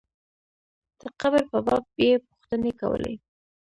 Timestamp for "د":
0.99-1.01